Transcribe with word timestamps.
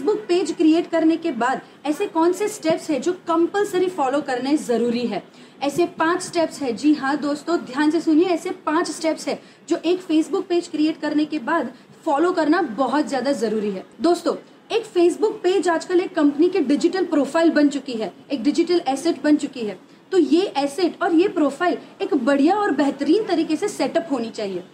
Facebook 0.00 0.20
page 0.28 0.50
create 0.56 0.86
करने 0.90 1.16
के 1.16 1.30
बाद, 1.32 1.60
ऐसे 1.86 2.06
कौन 2.06 2.32
से 2.32 2.46
स्टेप्स 2.48 2.88
है 2.90 2.98
जो 3.00 3.12
कंपलसरी 3.28 3.88
फॉलो 3.88 4.20
करने 4.20 4.56
ज़रूरी 4.56 5.06
है? 5.06 5.22
ऐसे 5.62 5.86
पाँच 5.98 6.22
स्टेप्स 6.22 6.60
है। 6.62 6.72
जी 6.74 6.92
हाँ 6.94 7.16
दोस्तों, 7.18 7.56
ध्यान 7.60 7.90
से 7.90 8.00
सुनिए, 8.00 8.26
ऐसे 8.26 8.50
पाँच 8.66 8.90
स्टेप्स 8.90 9.28
है 9.28 9.38
जो 9.68 9.76
एक 9.84 10.00
फेसबुक 10.00 10.46
पेज 10.48 10.68
क्रिएट 10.68 11.00
करने 11.00 11.24
के 11.24 11.38
बाद 11.40 11.72
फॉलो 12.04 12.32
करना 12.32 12.62
बहुत 12.62 13.08
ज़्यादा 13.08 13.32
ज़रूरी 13.34 13.70
है। 13.70 13.84
दोस्तों, 14.00 14.34
एक 14.70 14.84
फेसबुक 14.86 15.40
पेज 15.42 15.68
आजकल 15.68 16.00
एक 16.00 16.14
कंपनी 16.14 16.48
के 16.48 16.60
डिजिटल 16.62 17.04
प्रोफ़ाइल 17.06 17.50
बन 17.52 17.68
चुकी 17.68 17.92
है, 17.92 18.12
एक 18.32 18.42
डिजिटल 18.42 18.82
एसेट 18.88 19.22
बन 19.22 19.36
चुकी 19.36 19.66
है। 19.66 19.78
तो 20.12 20.18
ये 20.18 20.52
एसेट 20.58 21.02
और 21.02 21.14
ये 21.14 21.28
प्रोफ़ाइल 21.30 21.78
एक 22.02 22.14
बढ़िया 22.16 22.56
और 22.56 22.70
बेहतरीन 22.72 23.26
तरीके 23.26 23.56
से 23.56 23.68
सेटअप 23.68 24.08
होनी 24.12 24.30
चाहिए। 24.32 24.64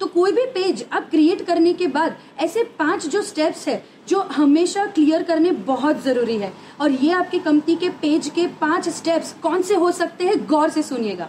तो 0.00 0.06
कोई 0.08 0.32
भी 0.32 0.44
पेज 0.46 0.84
आप 0.92 1.08
क्रिएट 1.10 1.44
करने 1.46 1.72
के 1.72 1.86
बाद 1.86 2.16
ऐसे 2.40 2.62
पाँच 2.78 3.06
जो 3.06 3.20
स्टेप्स 3.22 3.66
है 3.68 3.74
जो 4.08 4.20
हमेशा 4.32 4.84
क्लियर 4.86 5.22
करने 5.22 5.50
बहुत 5.66 6.02
ज़रूरी 6.04 6.36
है। 6.36 6.52
और 6.80 6.90
ये 6.92 7.12
आपकी 7.12 7.38
कंपनी 7.40 7.76
के 7.76 7.88
पेज 8.02 8.28
के 8.28 8.46
पाँच 8.60 8.88
स्टेप्स 8.88 9.32
कौन 9.42 9.62
से 9.62 9.74
हो 9.74 9.90
सकते 9.92 10.24
हैं, 10.24 10.46
गौर 10.46 10.70
से 10.70 10.82
सुनिएगा। 10.82 11.28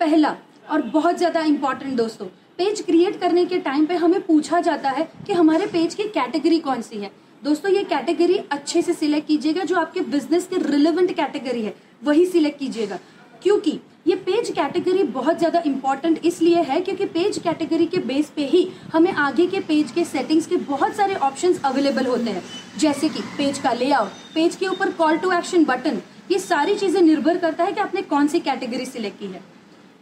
पहला, 0.00 0.36
और 0.70 0.82
बहुत 0.82 1.16
ज़्यादा 1.18 1.40
इंपॉर्टेंट 1.42 1.96
दोस्तों, 1.96 2.26
पेज 2.58 2.80
क्रिएट 2.80 3.20
करने 3.20 3.44
के 3.44 3.58
टाइम 3.60 3.86
पे 3.86 3.94
हमें 3.96 4.20
पूछा 4.22 4.60
जाता 4.60 4.90
है 4.90 5.08
कि 5.26 5.32
हमारे 5.32 5.66
पेज 5.68 5.94
की 5.94 6.02
कैटेगरी 6.08 6.58
कौन 6.60 6.82
सी 6.82 6.98
है। 6.98 7.10
दोस्तों, 7.42 7.70
ये 7.72 7.82
कैटेगरी 7.84 8.36
अच्छे 8.50 8.82
से 8.82 8.92
सिलेक्ट 8.94 9.26
कीजिएगा, 9.28 9.64
जो 9.64 9.76
आपके 9.76 10.00
बिज़नेस 10.02 10.46
के 10.46 10.56
रिलेवेंट 10.62 11.14
कैटेगरी 11.16 11.62
है, 11.62 11.74
वही 12.04 12.26
सिलेक्ट 12.26 12.58
कीजिएगा। 12.58 12.98
क्योंकि 13.42 13.78
ये 14.06 14.14
पेज 14.16 14.50
कैटेगरी 14.50 15.02
बहुत 15.14 15.38
ज़्यादा 15.38 15.62
इंपॉर्टेंट 15.66 16.20
इसलिए 16.26 16.62
है 16.62 16.80
क्योंकि 16.80 17.04
पेज 17.06 17.38
कैटेगरी 17.38 17.86
के 17.86 17.98
बेस 18.06 18.30
पे 18.36 18.46
ही 18.46 18.66
हमें 18.92 19.12
आगे 19.14 19.46
के 19.46 19.60
पेज 19.62 19.90
के 19.92 20.04
सेटिंग्स 20.04 20.46
के 20.46 20.56
बहुत 20.68 20.94
सारे 20.96 21.14
ऑप्शंस 21.16 21.60
अवेलेबल 21.64 22.06
होते 22.06 22.30
हैं। 22.30 22.42
जैसे 22.78 23.08
कि 23.08 23.20
पेज 23.38 23.58
का 23.58 23.72
लेआउट 23.72 24.08
पेज 24.34 24.56
के 24.56 24.66
ऊपर 24.66 24.90
कॉल 24.92 25.18
टू 25.18 25.32
एक्शन 25.32 25.64
बटन 25.64 26.00
ये 26.30 26.38
सारी 26.38 26.74
चीज़ें 26.76 27.00
निर्भर 27.02 27.38
करता 27.38 27.64
है 27.64 27.72
कि 27.72 27.80
आपने 27.80 28.02
कौन 28.04 28.28
सी 28.28 28.40
कैटेगरी 28.40 28.86
सिलेक्ट 28.86 29.18
की 29.18 29.26
है। 29.26 29.42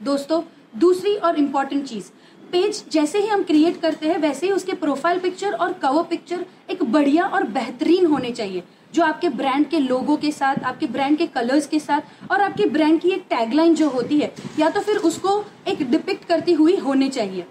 दोस्तों, 0.01 0.43
दूसरी 0.77 1.15
और 1.17 1.39
इम्पोर्टेंट 1.39 1.85
चीज़ 1.87 2.11
पेज 2.49 2.83
जैसे 2.93 3.19
ही 3.19 3.27
हम 3.29 3.43
क्रिएट 3.43 3.81
करते 3.81 4.09
हैं, 4.09 4.19
वैसे 4.19 4.47
ही 4.47 4.53
उसके 4.53 4.73
प्रोफ़ाइल 4.75 5.19
पिक्चर 5.19 5.53
और 5.53 5.73
कवर 5.83 6.03
पिक्चर 6.11 6.45
एक 6.71 6.83
बढ़िया 6.85 7.25
और 7.25 7.45
बेहतरीन 7.49 8.07
होने 8.07 8.31
चाहिए, 8.33 8.63
जो 8.95 9.03
आपके 9.05 9.29
ब्रांड 9.31 9.67
के 9.69 9.79
लोगों 9.79 10.17
के 10.17 10.31
साथ, 10.33 10.57
आपके 10.57 10.87
ब्रांड 10.87 11.19
के 11.19 11.27
कलर्स 11.29 11.67
के 11.67 11.79
साथ 11.79 12.31
और 12.31 12.41
आपके 12.41 12.67
ब्रांड 12.67 13.01
की 13.01 13.11
एक 13.11 13.25
टैगलाइन 13.31 13.75
जो 13.75 13.89
होती 13.91 14.19
है, 14.21 14.33
या 14.59 14.71
तो 14.71 14.81
फिर 14.81 14.97
उसको 14.99 15.45
एक 15.69 15.91
डिपिक्ट 15.91 16.25
करती 16.25 16.53
हुई 16.53 16.77
होनी 16.79 17.09
चाहिए। 17.11 17.47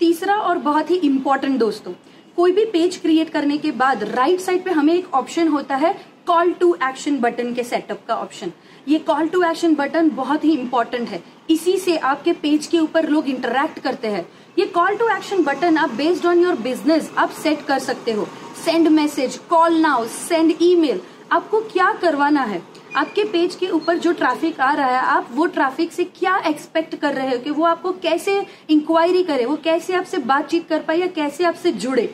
तीसरा 0.00 0.36
और 0.36 0.58
बहुत 0.60 0.90
ही 0.90 0.96
इंपॉर्टेंट 0.98 1.58
दोस्तों, 1.58 1.92
कोई 2.36 2.52
भी 2.52 2.64
पेज 2.66 2.96
क्रिएट 2.96 3.30
करने 3.30 3.56
के 3.58 3.70
बाद 3.72 4.02
राइट 4.04 4.40
साइड 4.40 4.64
पे 4.64 4.70
हमें 4.70 4.94
एक 4.94 5.14
ऑप्शन 5.14 5.48
होता 5.48 5.76
है 5.76 5.94
कॉल 6.26 6.52
टू 6.52 6.74
एक्शन 6.82 7.18
बटन 7.20 7.52
के 7.54 7.62
सेटअप 7.64 8.04
का 8.08 8.14
ऑप्शन 8.14 8.52
ये 8.88 8.98
कॉल 9.00 9.28
टू 9.28 9.42
एक्शन 9.42 9.74
बटन 9.74 10.08
बहुत 10.10 10.44
ही 10.44 10.52
इंपॉर्टेंट 10.52 11.08
है। 11.08 11.22
इसी 11.48 11.76
से 11.78 11.96
आपके 11.96 12.32
पेज 12.32 12.66
के 12.66 12.78
ऊपर 12.78 13.08
लोग 13.08 13.28
इंटरेक्ट 13.28 13.78
करते 13.78 14.08
हैं। 14.08 14.26
ये 14.58 14.66
कॉल 14.66 14.96
टू 14.96 15.08
एक्शन 15.08 15.42
बटन 15.44 15.76
आप 15.76 15.90
बेस्ड 15.90 16.26
ऑन 16.26 16.42
योर 16.42 16.54
बिज़नेस 16.54 17.10
आप 17.18 17.30
सेट 17.32 17.64
कर 17.66 17.78
सकते 17.78 18.12
हो। 18.12 18.26
Send 18.64 18.88
message 18.88 19.36
call 19.50 19.80
now 19.80 20.06
send 20.08 20.54
email 20.62 21.00
आपको 21.32 21.60
क्या 21.62 21.92
करवाना 21.92 22.42
है? 22.42 22.62
आपके 22.96 23.24
पेज 23.24 23.54
के 23.54 23.68
ऊपर 23.68 23.98
जो 23.98 24.12
ट्रैफ़िक 24.12 24.60
आ 24.60 24.72
रहा 24.74 24.86
है, 24.86 25.06
आप 25.06 25.28
वो 25.32 25.46
ट्रैफ़िक 25.46 25.92
से 25.92 26.04
क्या 26.04 26.36
एक्सपेक्ट 26.46 26.94
कर 26.94 27.14
रहे 27.14 27.30
हो 27.30 27.38
कि 27.38 27.50
वो 27.50 27.64
आपको 27.64 27.92
कैसे 27.92 28.34
इंक्वायरी 28.70 29.22
करे? 29.22 29.44
वो 29.44 29.56
कैसे 29.56 29.94
आपसे 29.94 30.18
बातचीत 30.18 30.68
कर 30.68 30.82
पाए 30.82 30.98
या 30.98 31.06
कैसे 31.06 31.44
आपसे 31.44 31.72
जुड़े? 31.72 32.06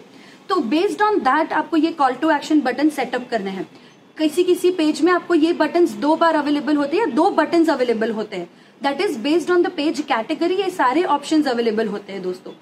तो 0.48 0.56
बेस्ड 0.56 1.02
ऑन 1.02 1.18
दैट 1.18 1.52
आपको 1.52 1.76
ये 1.76 1.90
call 1.92 2.12
to 2.12 2.30
action 2.30 2.60
button 2.60 2.88
setup 2.88 3.28
करने 3.30 3.50
हैं। 3.50 3.68
किसी 4.18 4.44
किसी 4.44 4.70
पेज 4.70 5.00
में 5.02 5.12
आपको 5.12 5.34
ये 5.34 5.52
बटन 5.52 5.86
दो 6.00 6.14
बार 6.16 6.34
अवेलेबल 6.34 6.76
होते 6.76 6.96
हैं 6.96 7.06
या 7.06 7.14
दो 7.14 7.28
बटन 7.30 7.66
अवेलेबल 7.66 8.10
होते 8.10 8.36
हैं। 8.36 8.48
That 8.82 9.00
is 9.00 9.18
based 9.18 9.50
on 9.50 9.62
the 9.62 9.70
page 9.76 10.00
category 10.08 10.54
ये 10.54 10.70
सारे 10.70 11.02
ऑप्शन 11.04 11.42
अवेलेबल 11.44 11.88
होते 11.88 12.12
हैं 12.12 12.22
दोस्तों। 12.22 12.52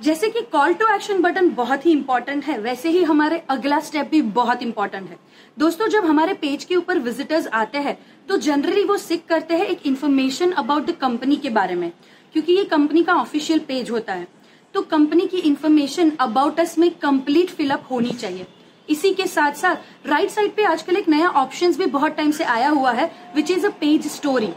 जैसे 0.00 0.28
कि 0.28 0.40
कॉल 0.52 0.72
टू 0.74 0.86
एक्शन 0.94 1.20
बटन 1.22 1.48
बहुत 1.54 1.84
ही 1.86 1.92
इंपॉर्टेंट 1.92 2.44
है, 2.44 2.58
वैसे 2.58 2.88
ही 2.88 3.02
हमारे 3.04 3.42
अगला 3.48 3.78
स्टेप 3.80 4.08
भी 4.10 4.20
बहुत 4.30 4.62
इंपॉर्टेंट 4.62 5.08
है। 5.10 5.16
दोस्तों, 5.56 5.88
जब 5.88 6.04
हमारे 6.04 6.34
पेज 6.34 6.64
के 6.64 6.76
ऊपर 6.76 6.98
विजिटर्स 6.98 7.46
आते 7.48 7.78
हैं 7.78 7.96
तो 8.28 8.36
जनरली 8.38 8.84
वो 8.84 8.96
सिक 8.98 9.26
करते 9.28 9.54
हैं 9.54 9.66
एक 9.66 9.86
इन्फॉर्मेशन 9.86 10.50
अबाउट 10.52 10.86
द 10.86 10.94
कंपनी 11.00 11.36
के 11.36 11.50
बारे 11.50 11.74
में, 11.74 11.90
क्योंकि 12.34 12.52
ये 12.52 12.64
कंपनी 12.66 13.02
का 13.02 13.14
ऑफिशियल 13.14 13.58
पेज 13.68 13.90
होता 13.90 14.12
है। 14.12 14.26
तो 14.74 14.82
कंपनी 14.82 15.26
की 15.26 15.38
इन्फॉर्मेशन 15.38 16.12
अबाउट 16.20 16.60
अस 16.60 16.76
में 16.78 16.90
कंप्लीट 16.96 17.50
फिलअप 17.50 17.86
होनी 17.90 18.10
चाहिए। 18.12 18.46
इसी 18.88 19.12
के 19.14 19.26
साथ 19.26 19.52
साथ 19.54 20.08
राइट 20.08 20.30
साइड 20.30 20.54
पे 20.56 20.64
आजकल 20.64 20.96
एक 20.96 21.08
नया 21.08 21.28
ऑप्शन 21.38 21.74
भी 21.74 21.86
बहुत 21.88 22.16
टाइम 22.16 22.30
से 22.30 22.44
आया 22.46 22.68
हुआ 22.70 22.92
है 22.92 23.10
which 23.34 23.50
is 23.50 23.66
a 23.66 23.70
page 23.80 24.06
story 24.08 24.52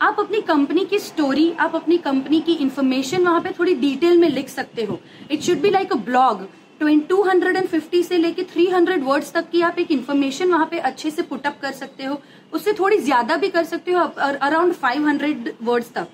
आप 0.00 0.16
अपनी 0.20 0.40
कंपनी 0.42 0.84
की 0.84 0.98
स्टोरी 0.98 1.50
आप 1.60 1.74
अपनी 1.76 1.96
कंपनी 1.98 2.40
की 2.40 2.52
इंफॉर्मेशन 2.54 3.24
वहाँ 3.24 3.40
पे 3.40 3.50
थोड़ी 3.58 3.74
डिटेल 3.74 4.18
में 4.18 4.28
लिख 4.28 4.48
सकते 4.48 4.84
हो। 4.84 4.98
It 5.30 5.42
should 5.42 5.60
be 5.60 5.70
like 5.70 5.92
a 5.92 5.96
blog 6.04 6.46
two 7.08 7.22
hundred 7.22 7.56
and 7.56 7.66
fifty 7.66 8.02
से 8.02 8.16
लेके 8.18 8.42
थ्री 8.44 8.66
हंड्रेड 8.66 9.04
वर्ड्स 9.04 9.32
तक 9.32 9.48
की 9.50 9.60
आप 9.62 9.78
एक 9.78 9.90
इन्फॉर्मेशन 9.92 10.50
वहाँ 10.50 10.66
पे 10.70 10.78
अच्छे 10.80 11.10
से 11.10 11.22
पुटअप 11.22 11.58
कर 11.62 11.72
सकते 11.72 12.04
हो। 12.04 12.20
उससे 12.52 12.72
थोड़ी 12.72 12.98
ज़्यादा 12.98 13.36
भी 13.36 13.48
कर 13.48 13.64
सकते 13.64 13.92
हो 13.92 14.00
अराउंड 14.00 14.72
फाइव 14.74 15.06
हंड्रेड 15.08 15.52
वर्ड्स 15.62 15.92
तक। 15.94 16.08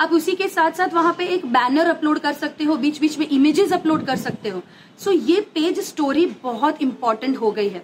आप 0.00 0.12
उसी 0.12 0.34
के 0.34 0.48
साथ 0.48 0.72
साथ 0.72 0.94
वहाँ 0.94 1.14
पे 1.18 1.26
एक 1.28 1.46
बैनर 1.48 1.90
अपलोड 1.90 2.18
कर 2.18 2.32
सकते 2.34 2.64
हो 2.64 2.76
बीच 2.76 3.00
बीच 3.00 3.18
में 3.18 3.26
इमेजेस 3.28 3.72
अपलोड 3.72 4.06
कर 4.06 4.16
सकते 4.18 4.48
हो। 4.48 4.62
सो 4.98 5.10
so, 5.10 5.28
ये 5.30 5.40
पेज 5.54 5.80
स्टोरी 5.80 6.26
बहुत 6.42 6.82
इंपॉर्टेंट 6.82 7.36
हो 7.36 7.50
गई 7.50 7.68
है। 7.68 7.82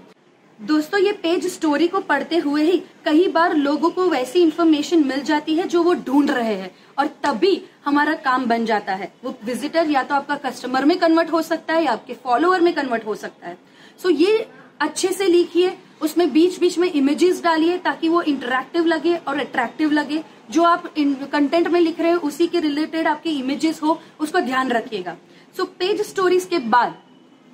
दोस्तों, 0.58 1.00
ये 1.00 1.10
पेज 1.12 1.46
स्टोरी 1.46 1.86
को 1.88 2.00
पढ़ते 2.00 2.36
हुए 2.36 2.62
ही 2.62 2.78
कई 3.04 3.26
बार 3.28 3.54
लोगों 3.56 3.90
को 3.90 4.08
वैसी 4.10 4.40
इन्फॉर्मेशन 4.42 5.04
मिल 5.06 5.20
जाती 5.22 5.54
है 5.54 5.66
जो 5.68 5.82
वो 5.82 5.92
ढूंढ 5.96 6.30
रहे 6.30 6.54
हैं 6.54 6.70
और 6.98 7.06
तभी 7.24 7.60
हमारा 7.84 8.14
काम 8.14 8.46
बन 8.46 8.64
जाता 8.66 8.94
है। 8.94 9.12
वो 9.24 9.34
विजिटर 9.44 9.90
या 9.90 10.02
तो 10.02 10.14
आपका 10.14 10.34
कस्टमर 10.40 10.84
में 10.84 10.96
कन्वर्ट 10.98 11.30
हो 11.32 11.42
सकता 11.42 11.74
है 11.74 11.84
या 11.84 11.92
आपके 11.92 12.14
फॉलोअर 12.14 12.60
में 12.60 12.72
कन्वर्ट 12.74 13.06
हो 13.06 13.14
सकता 13.14 13.48
है। 13.48 13.56
सो 14.02 14.10
ये 14.10 14.48
अच्छे 14.80 15.08
से 15.08 15.26
लिखिए, 15.26 15.76
उसमें 16.02 16.32
बीच 16.32 16.58
बीच 16.60 16.78
में 16.78 16.90
इमेजेस 16.90 17.42
डालिए 17.42 17.78
ताकि 17.78 18.08
वो 18.08 18.22
इंटरेक्टिव 18.24 18.86
लगे 18.86 19.14
और 19.18 19.40
अट्रैक्टिव 19.40 19.92
लगे। 19.92 20.22
जो 20.50 20.62
आप 20.62 20.92
कंटेंट 20.96 21.68
में 21.68 21.80
लिख 21.80 22.00
रहे 22.00 22.12
हो, 22.12 22.18
उसी 22.18 22.46
के 22.46 22.60
रिलेटेड 22.60 23.06
आपके 23.06 23.30
इमेजेस 23.30 23.82
हो, 23.82 24.00
उसको 24.20 24.40
ध्यान 24.40 24.72
रखिएगा। 24.72 25.16
सो 25.56 25.64
पेज 25.78 26.02
स्टोरीज 26.02 26.44
के 26.44 26.58
बाद 26.58 26.98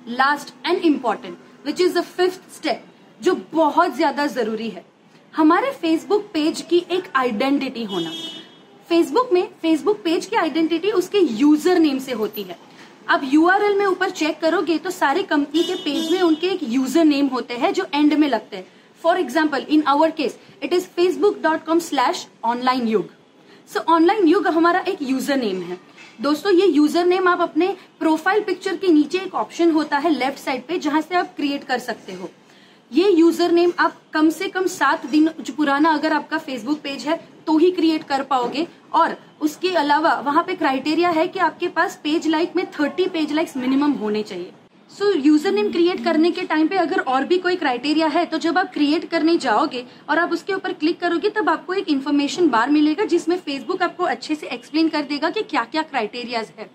last 0.09 0.53
and 0.65 0.83
important 0.83 1.37
which 1.65 1.81
is 1.81 1.97
the 1.99 2.01
fifth 2.01 2.53
step 2.55 2.83
जो 3.19 3.35
बहुत 3.53 3.95
ज़्यादा 3.95 4.25
ज़रूरी 4.27 4.69
है। 4.69 4.85
हमारे 5.33 5.71
फेसबुक 5.73 6.29
पेज 6.33 6.61
की 6.61 6.77
एक 6.91 7.11
आइडेंटिटी 7.15 7.83
होना। 7.83 8.11
फेसबुक 8.89 9.33
में 9.33 9.47
फेसबुक 9.61 10.01
पेज 10.03 10.25
की 10.25 10.35
आइडेंटिटी 10.35 10.91
उसके 10.93 11.19
यूज़र 11.19 11.79
नेम 11.79 11.99
से 11.99 12.11
होती 12.13 12.43
है। 12.43 12.57
आप 13.09 13.21
यूआरएल 13.23 13.77
में 13.77 13.85
ऊपर 13.85 14.09
चेक 14.11 14.39
करोगे 14.39 14.77
तो 14.77 14.89
सारे 14.91 15.23
कंपनी 15.25 15.63
के 15.63 15.75
पेज 15.75 16.11
में 16.11 16.21
उनके 16.21 16.47
एक 16.47 16.63
यूज़र 16.63 17.05
नेम 17.05 17.27
होते 17.27 17.53
हैं 17.55 17.73
जो 17.73 17.85
एंड 17.93 18.13
में 18.13 18.27
लगते 18.27 18.57
हैं। 18.57 18.67
For 19.01 19.19
example 19.19 19.65
in 19.69 19.83
our 19.87 20.11
case 20.11 20.37
it 20.63 20.73
is 20.73 20.85
Facebook 20.95 21.41
dot 21.41 21.65
com 21.65 21.79
slash 21.81 22.25
online 22.43 22.87
Yug 22.87 23.09
so 23.69 23.79
online 23.93 24.27
युग 24.27 24.47
हमारा 24.47 24.79
एक 24.81 25.01
यूज़र 25.01 25.37
नेम 25.37 25.61
है। 25.61 25.77
दोस्तों, 26.21 26.51
ये 26.51 26.65
यूज़र 26.67 27.05
नेम 27.05 27.27
आप 27.27 27.41
अपने 27.41 27.75
प्रोफ़ाइल 27.99 28.43
पिक्चर 28.43 28.75
के 28.77 28.87
नीचे 28.87 29.19
एक 29.19 29.35
ऑप्शन 29.35 29.71
होता 29.71 29.97
है 29.97 30.09
लेफ़्ट 30.11 30.39
साइड 30.39 30.65
पे, 30.67 30.77
जहाँ 30.79 31.01
से 31.01 31.15
आप 31.15 31.35
क्रिएट 31.35 31.63
कर 31.63 31.79
सकते 31.81 32.13
हो। 32.13 32.29
ये 32.91 33.09
यूज़र 33.09 33.51
नेम 33.51 33.71
आप 33.79 33.95
कम 34.13 34.29
से 34.29 34.47
कम 34.49 34.65
सात 34.67 35.05
दिन 35.05 35.27
पुराना 35.57 35.89
अगर 35.89 36.13
आपका 36.13 36.37
फेसबुक 36.39 36.79
पेज 36.79 37.05
है 37.07 37.19
तो 37.47 37.57
ही 37.57 37.71
क्रिएट 37.71 38.03
कर 38.03 38.23
पाओगे। 38.23 38.65
और 38.93 39.15
उसके 39.41 39.69
अलावा 39.75 40.13
वहाँ 40.21 40.43
पे 40.43 40.55
क्राइटेरिया 40.55 41.09
है 41.09 41.27
कि 41.27 41.39
आपके 41.39 41.67
पास 41.69 41.99
पेज 42.03 42.27
लाइक 42.27 42.55
में 42.55 42.65
थर्टी 42.71 43.07
पेज 43.07 43.33
लाइक्स 43.33 43.57
मिनिमम 43.57 43.91
होने 43.93 44.23
चाहिए। 44.23 44.51
सो 44.91 45.11
यूज़र 45.11 45.51
नेम 45.51 45.71
क्रिएट 45.71 46.03
करने 46.03 46.31
के 46.31 46.41
टाइम 46.43 46.67
पे 46.67 46.77
अगर 46.77 46.99
और 47.01 47.23
भी 47.25 47.37
कोई 47.39 47.55
क्राइटेरिया 47.55 48.07
है 48.07 48.25
तो 48.25 48.37
जब 48.37 48.57
आप 48.57 48.71
क्रिएट 48.73 49.09
करने 49.11 49.37
जाओगे 49.39 49.85
और 50.09 50.19
आप 50.19 50.31
उसके 50.31 50.53
ऊपर 50.53 50.73
क्लिक 50.73 50.99
करोगे, 50.99 51.29
तब 51.31 51.49
आपको 51.49 51.73
एक 51.73 51.89
इन्फॉर्मेशन 51.89 52.49
बार 52.49 52.69
मिलेगा, 52.71 53.05
जिसमें 53.05 53.37
फेसबुक 53.37 53.81
आपको 53.83 54.03
अच्छे 54.05 54.35
से 54.35 54.47
एक्सप्लेन 54.49 54.89
कर 54.89 55.01
देगा 55.03 55.29
कि 55.29 55.41
क्या 55.43 55.63
क्या 55.65 55.81
क्राइटेरियाज 55.83 56.51
है। 56.59 56.69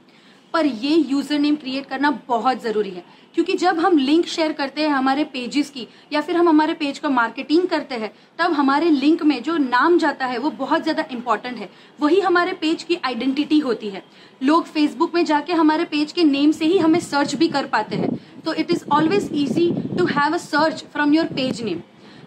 पर 0.52 0.66
ये 0.66 0.96
यूज़र 0.96 1.38
नेम 1.38 1.56
क्रिएट 1.56 1.86
करना 1.86 2.10
बहुत 2.28 2.62
ज़रूरी 2.62 2.90
है। 2.90 3.04
क्योंकि 3.34 3.54
जब 3.54 3.78
हम 3.78 3.98
लिंक 3.98 4.26
शेयर 4.26 4.52
करते 4.52 4.82
हैं 4.82 4.88
हमारे 4.88 5.24
पेजेस 5.24 5.70
की, 5.70 5.86
या 6.12 6.20
फिर 6.20 6.36
हम 6.36 6.48
हमारे 6.48 6.74
पेज 6.74 6.98
का 6.98 7.08
मार्केटिंग 7.08 7.66
करते 7.68 7.94
हैं, 7.94 8.10
तब 8.38 8.52
हमारे 8.52 8.90
लिंक 8.90 9.22
में 9.22 9.42
जो 9.42 9.56
नाम 9.56 9.98
जाता 9.98 10.26
है, 10.26 10.38
वो 10.38 10.50
बहुत 10.50 10.82
ज़्यादा 10.82 11.04
इंपॉर्टेंट 11.12 11.58
है। 11.58 11.68
वही 12.00 12.20
हमारे 12.20 12.52
पेज 12.52 12.82
की 12.82 12.98
आइडेंटिटी 13.04 13.58
होती 13.58 13.90
है। 13.90 14.02
लोग 14.42 14.66
फेसबुक 14.66 15.14
में 15.14 15.24
जाके 15.24 15.52
हमारे 15.52 15.84
पेज 15.84 16.12
के 16.12 16.24
नेम 16.24 16.52
से 16.52 16.64
ही 16.64 16.78
हमें 16.78 17.00
सर्च 17.00 17.34
भी 17.34 17.48
कर 17.48 17.66
पाते 17.66 17.96
हैं। 17.96 18.18
तो 18.44 18.54
it 18.54 18.70
is 18.70 18.84
always 18.92 19.30
easy 19.34 19.70
to 19.98 20.06
have 20.08 20.34
a 20.34 20.38
search 20.38 20.84
from 20.92 21.14
your 21.14 21.26
page 21.26 21.62
name 21.62 21.80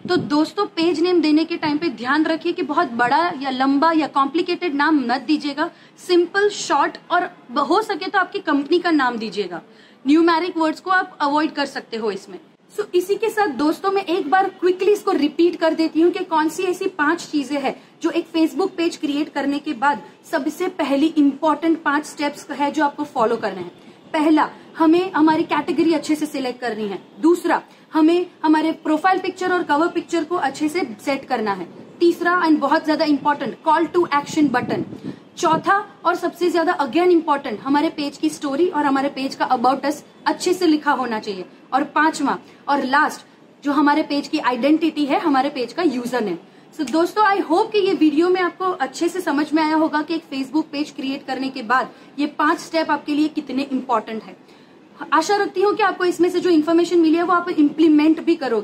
तो 0.04 0.16
दोस्तों 0.16 0.64
पेज 0.66 0.98
नेम 1.00 1.20
देने 1.22 1.44
के 1.44 1.56
टाइम 1.56 1.78
पे 1.78 1.88
ध्यान 1.90 2.24
रखिए 2.26 2.52
कि 2.52 2.62
बहुत 2.62 2.88
बड़ा 2.92 3.18
या 3.40 3.50
लंबा 3.50 3.90
या 3.92 4.06
कॉम्प्लिकेटेड 4.06 4.74
नाम 4.74 4.98
मत 5.02 5.20
दीजिएगा। 5.20 5.70
सिंपल 5.98 6.48
शॉर्ट 6.48 6.98
और 7.10 7.24
हो 7.60 7.80
सके 7.82 8.08
तो 8.08 8.18
आपकी 8.18 8.38
कंपनी 8.40 8.78
का 8.78 8.90
नाम 8.90 9.16
दीजिएगा। 9.18 9.60
न्यूमैरिक 10.04 10.56
वर्ड्स 10.58 10.80
को 10.80 10.90
आप 10.90 11.16
अवॉइड 11.20 11.52
कर 11.52 11.66
सकते 11.66 11.96
हो 11.96 12.10
इसमें। 12.10 12.38
सो 12.72 12.82
so, 12.82 12.88
इसी 12.94 13.14
के 13.14 13.30
साथ 13.30 13.54
दोस्तों 13.56 13.90
मैं 13.90 14.04
एक 14.04 14.28
बार 14.30 14.48
क्विकली 14.60 14.92
इसको 14.92 15.12
रिपीट 15.12 15.56
कर 15.60 15.74
देती 15.74 16.00
हूँ 16.00 16.10
कि 16.12 16.24
कौन 16.26 16.48
सी 16.48 16.62
ऐसी 16.64 16.88
पाँच 16.98 17.26
चीज़ें 17.26 17.60
हैं 17.60 17.74
जो 18.02 18.10
एक 18.10 18.26
फेसबुक 18.26 18.74
पेज 18.76 18.96
क्रिएट 18.96 19.32
करने 19.34 19.58
के 19.58 19.72
बाद 19.74 20.02
सबसे 20.30 20.68
पहली 20.78 21.06
इंपॉर्टेंट 21.18 21.82
पाँच 21.82 22.06
स्टेप्स 22.06 22.50
है 22.50 22.70
जो 22.70 22.84
आपको 22.84 23.04
फॉलो 23.06 23.36
करना 23.36 23.60
है। 23.60 23.83
पहला, 24.14 24.48
हमें 24.78 25.12
हमारी 25.12 25.42
कैटेगरी 25.44 25.92
अच्छे 25.94 26.14
से 26.14 26.26
सिलेक्ट 26.26 26.60
करनी 26.60 26.86
है। 26.88 26.98
दूसरा, 27.20 27.62
हमें 27.92 28.26
हमारे 28.42 28.72
प्रोफ़ाइल 28.84 29.18
पिक्चर 29.20 29.52
और 29.52 29.62
कवर 29.64 29.88
पिक्चर 29.90 30.24
को 30.24 30.36
अच्छे 30.38 30.68
से 30.68 30.86
सेट 31.00 31.24
करना 31.24 31.52
है। 31.52 31.66
तीसरा 32.00 32.40
एंड 32.46 32.58
बहुत 32.60 32.84
ज़्यादा 32.84 33.04
important 33.06 33.56
call 33.64 33.86
to 33.88 34.06
action 34.14 34.48
button 34.50 34.84
चौथा, 35.36 35.76
और 36.04 36.14
सबसे 36.14 36.48
ज़्यादा 36.50 36.72
अगेन 36.80 37.10
इम्पोर्टेंट 37.10 37.60
हमारे 37.60 37.88
पेज 37.90 38.16
की 38.16 38.28
स्टोरी 38.30 38.68
और 38.68 38.84
हमारे 38.84 39.08
पेज 39.10 39.34
का 39.34 39.44
अबाउट 39.46 39.86
अस 39.86 40.04
अच्छे 40.26 40.52
से 40.54 40.66
लिखा 40.66 40.92
होना 40.92 41.18
चाहिए। 41.20 41.44
और 41.72 41.84
पांचवा, 41.94 42.38
और 42.68 42.84
लास्ट 42.86 43.26
जो 43.64 43.72
हमारे 43.72 44.02
पेज 44.04 44.28
की 44.28 44.38
आइडेंटिटी 44.40 45.04
है, 45.04 45.18
हमारे 45.20 45.48
पेज 45.50 45.72
का 45.72 45.82
यूज़र 45.84 46.24
नेम 46.24 46.36
सो 46.76 46.82
so, 46.82 46.90
दोस्तों 46.92 47.24
आई 47.24 47.38
होप 47.38 47.70
कि 47.72 47.78
ये 47.78 47.92
वीडियो 47.94 48.28
में 48.28 48.40
आपको 48.40 48.64
अच्छे 48.64 49.08
से 49.08 49.20
समझ 49.20 49.52
में 49.52 49.62
आया 49.62 49.76
होगा 49.76 50.00
कि 50.02 50.14
एक 50.14 50.22
फेसबुक 50.22 50.66
पेज 50.72 50.90
क्रिएट 50.90 51.26
करने 51.26 51.48
के 51.48 51.62
बाद 51.62 51.90
ये 52.18 52.26
पाँच 52.26 52.58
स्टेप 52.58 52.90
आपके 52.90 53.14
लिए 53.14 53.28
कितने 53.28 53.62
इंपॉर्टेंट 53.62 54.22
है। 54.22 54.36
आशा 55.12 55.36
रखती 55.36 55.62
हूँ 55.62 55.74
कि 55.74 55.82
आपको 55.82 56.04
इसमें 56.04 56.28
से 56.30 56.40
जो 56.40 56.50
इन्फॉर्मेशन 56.50 56.98
मिली 56.98 57.16
है 57.16 57.22
वो 57.22 57.32
आप 57.32 57.48
इम्प्लीमेंट 57.48 58.24
भी 58.24 58.34
करोगे। 58.34 58.62